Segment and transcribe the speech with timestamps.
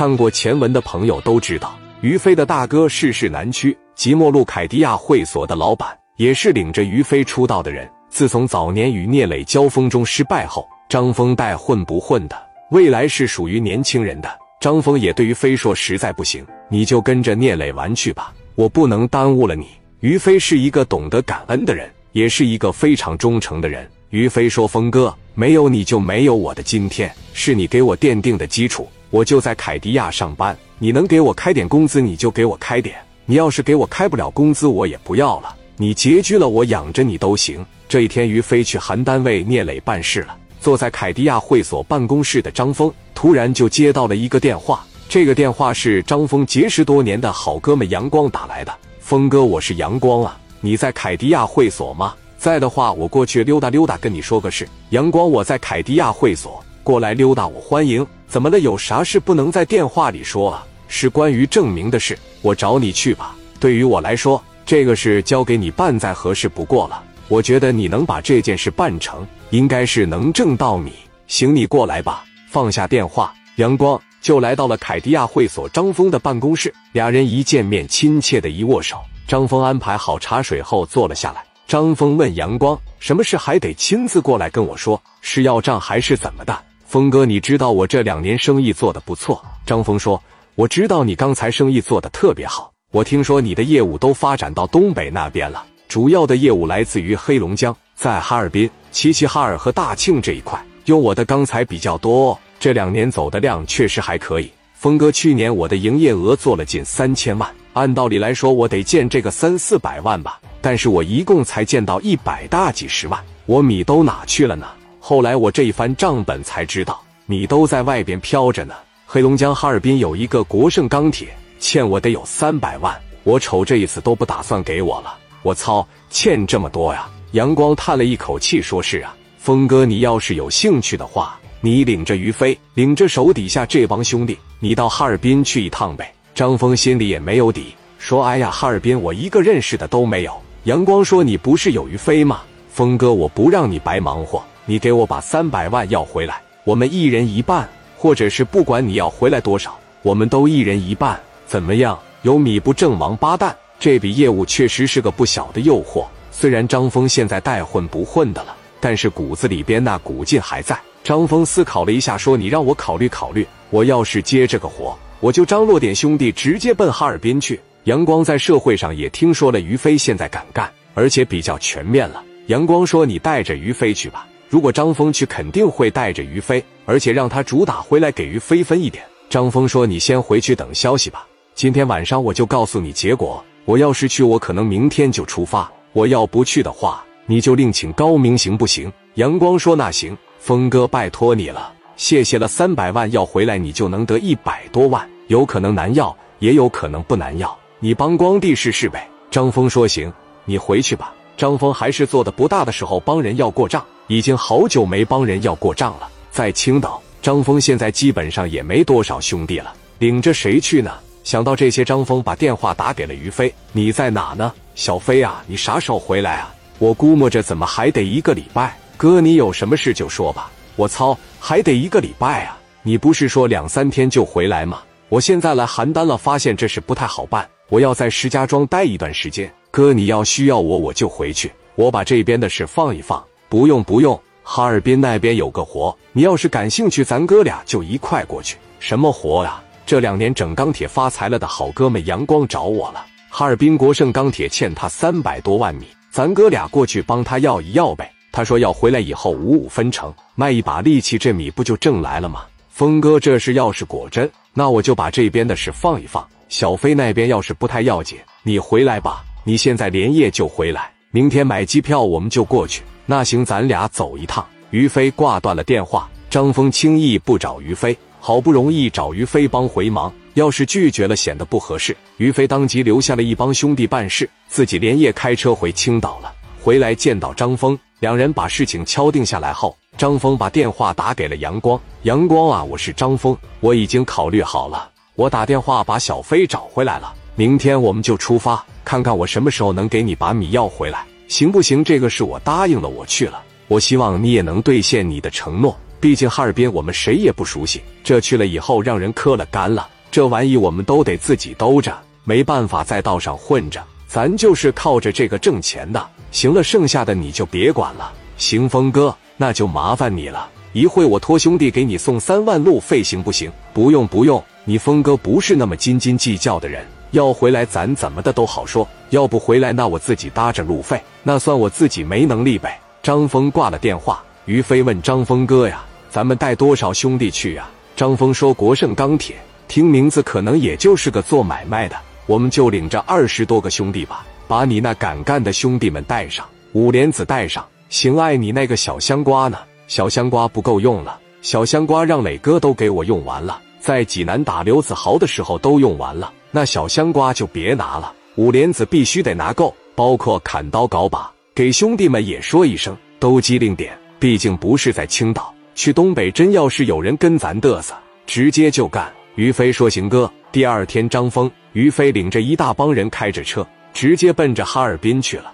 [0.00, 7.86] 看过前文的朋友都知道，于飞的大哥是市南区即墨路凯迪亚会所的老板，也是领着于飞出道的人。
[8.08, 14.38] 自从早年与聂磊交锋中失败后，张峰带混不混的，未来是属于年轻人的。
[14.58, 19.66] 张峰也对于飞说：“实在不行，你就跟着聂磊玩去吧，我不能耽误了你。”
[20.00, 23.86] 于飞是一个懂得感恩的人，也是一个非常忠诚的人。
[24.08, 28.88] 于飞说：“峰哥，没有你就没有我的今天，是你给我奠定的基础。
[29.10, 32.96] 我就在凯迪亚上班，你能给我开点工资，你就给我开点。
[33.26, 35.54] 你要是给我开不了工资，我也不要了。
[35.76, 40.36] 你拮据了，我养着你都行。”这一天，于飞去邯郸为聂磊办事了。
[40.60, 44.84] 坐在凯迪亚会所办公室的张峰，突然就接到了一个电话。
[45.08, 48.72] 这个电话是张峰结识多年的好哥们杨光打来的。
[49.00, 52.14] 峰哥，我是杨光啊，你在凯迪亚会所吗？
[52.38, 54.68] 在的话，我过去溜达溜达，跟你说个事。
[54.90, 58.04] 杨光，我在凯迪亚会所，过来溜达，我欢迎。
[58.26, 58.58] 怎么了？
[58.58, 60.66] 有啥事不能在电话里说啊？
[60.88, 63.36] 是关于证明的事，我找你去吧。
[63.60, 67.00] 对于我来说，这个事交给你办再合适不过了。
[67.28, 70.92] 我觉得你能把这件事办成，应该是能挣到米。
[71.28, 72.24] 行，你过来吧。
[72.50, 76.74] 放下电话，阳光就来到了凯迪亚会所张峰的办公室。
[76.90, 78.98] 俩人一见面，亲切的一握手。
[79.28, 81.44] 张峰安排好茶水后坐了下来。
[81.68, 85.00] 张峰问阳光：“什么事还得亲自过来跟我说？
[85.20, 86.52] 是要账还是怎么的？”
[86.90, 89.40] 峰哥，你知道我这两年生意做得不错。
[89.64, 90.20] 张峰说
[90.56, 92.72] ：“我知道你刚才生意做得特别好。
[92.90, 102.36] 我听说你的业务都发展到东北那边了。”主要的业务来自于黑龙江，在哈尔滨、齐齐哈尔和大庆这一块，用我的钢材比较多。
[102.58, 104.50] 这两年走的量确实还可以。
[104.74, 114.66] 峰哥，去年我的营业额做了近三千万，按道理来说我得见这个三四百万吧，但是我一共才见到一百大几十万，我米都哪去了呢？
[115.02, 118.74] 后来我这一番账本才知道，米都在外边飘着呢。
[119.06, 125.14] 黑龙江哈尔滨有一个国盛钢铁，欠我得有三百万，我瞅这一次都不打算给我了。
[125.42, 127.08] 我操，欠这么多呀！
[127.32, 136.12] 阳光叹了一口气，说是啊，峰哥，你要是有兴趣的话，你领着于飞，领着手底下这帮兄弟，你到哈尔滨去一趟呗。
[136.34, 140.32] 张峰心里也没有底，说：“哎呀，哈尔滨我一个认识的都没有。”
[140.64, 142.42] 阳光说：“你不是有于飞吗？
[142.70, 151.98] 峰哥，我不让你白忙活，你给我把三百万要回来，我们一人一半，或者是不管你要回来多少，我们都一人一半，怎么样？
[152.22, 156.06] 有米不挣王八蛋。”这笔业务确实是个不小的诱惑。
[156.30, 160.78] 虽然张峰现在带混不混的了，但是骨子里边那股劲还在。
[161.02, 163.44] 张峰思考了一下，说：“你让我考虑考虑。
[163.70, 172.22] 我要是接这个活，我就张罗点兄弟直接奔哈尔滨去。”阳光在社会上也听说了于飞现在敢干，而且比较全面了。
[172.46, 174.28] 阳光说：“你带着于飞去吧。
[174.50, 181.24] 如果张峰去，肯定会带着于飞，而且让他主打回来给于飞分一点。”张峰说：“你先回去等消息吧。
[181.54, 188.92] 今天晚上我就告诉你结果。”我要是去，我可能明天就出发；我要不去的话，你就另请高明，行不行？
[189.14, 192.48] 阳光说：“那行，峰哥，拜托你了，谢谢了。
[192.48, 200.12] 三百万要回来，你就能得一百多万，有可能难要，也有可能不难要，你帮光弟试试呗。”张峰说：“行，
[200.44, 206.08] 你回去吧。”张峰还是做的不大的时候帮人要过账，已经好久没帮人要过账了。
[206.32, 210.90] 在青岛，张峰现在基本上也没多少兄弟了，领着谁去呢？
[211.22, 215.40] 想到这些，张峰把电话打给了于飞：“你在哪呢，小飞啊？
[215.46, 216.52] 你啥时候回来啊？
[216.80, 218.76] 我估摸着怎么还得一个礼拜。
[218.96, 220.50] 哥，你有什么事就说吧。
[220.74, 222.58] 我操，还得一个礼拜啊？
[222.82, 224.80] 你不是说两三天就回来吗？
[225.08, 229.48] 我现在来邯郸了，发现这事不太好办，我要在石家庄待一段时间。
[229.70, 231.52] 哥，你要需要我，我就回去。
[231.76, 233.24] 我把这边的事放一放。
[233.50, 238.56] 不用不用，哈尔滨那边有个活，你要是感兴趣，咱哥俩就一块过去。
[238.78, 248.08] 什么活呀？”这两年整钢铁发财了的好哥们阳光找我了，哈尔滨国盛钢铁欠他三百多万米，咱哥俩过去帮他要一要呗。
[248.30, 252.44] 他说要回来以后五五分成，卖一把力气，这米不就挣来了吗？
[252.70, 256.24] 峰哥，这事要是果真，那我就把这边的事放一放。
[256.48, 262.82] 小飞那边要是不太要紧，你回来吧，你现在连夜就回来，明天买机票我们就过去。
[263.10, 264.46] 那行，咱俩走一趟。
[264.70, 267.98] 于飞挂断了电话，张峰轻易不找于飞。
[268.20, 271.96] 好不容易找于飞帮回忙，要是拒绝了显得不合适。
[272.18, 276.32] 于飞当即留下了一帮兄弟办事，自己连夜开车回青岛了。
[276.62, 281.80] 回来见到张峰，两人把事情敲定下来后，张峰把电话打给了阳光。
[282.02, 287.12] 阳光啊，我是张峰，我已经考虑好了，我打电话把小飞找回来了。
[287.34, 291.84] 明天我们就出发，看看我什么时候能给你把米要回来，行不行？
[291.84, 293.40] 这个是我答应了，我去了。
[293.68, 295.78] 我希望你也能兑现你的承诺。
[296.00, 303.80] 毕竟哈尔滨我们谁也不熟悉，这去了以后让人磕了干了，这玩意我们都得自己兜着，没办法在道上混着。
[304.08, 306.04] 咱就是靠着这个挣钱的。
[306.32, 308.12] 行了，剩下的你就别管了。
[308.36, 310.50] 行，峰哥，那就麻烦你了。
[310.72, 313.48] 一会我托兄弟给你送三万路费，行不行？
[313.72, 316.84] 不用不用，你峰哥不是那么斤斤计较的人。
[317.12, 322.80] 要回来咱怎么的都好说，要不回来那我自己搭着路费，那算我自己没能力呗。
[323.02, 329.36] 张峰挂了电话，于飞问张峰哥呀：“咱们带多少兄弟去呀？”张峰说：“国盛钢铁，
[329.68, 331.96] 听名字可能也就是个做买卖的，
[332.26, 337.64] 我们就领着二十多个兄弟吧，把你那敢干的兄弟们带上，五莲子带上。
[337.88, 339.58] 行，爱你那个小香瓜呢？
[339.88, 353.96] 小香瓜不够用了，小香瓜让磊哥都给我用完了，在济南打刘子豪的时候都用完了。”那小香瓜就别拿了，五莲子必须得拿够，包括砍刀镐把，给兄弟们也说一声，都机灵点。
[354.18, 357.94] 毕竟不是在青岛，去东北真要是有人跟咱嘚瑟，
[358.26, 359.12] 直接就干。
[359.34, 365.52] 于飞说：“行哥。”第二天，张峰、于飞领着一大帮人开着车，直接奔着哈尔滨去了。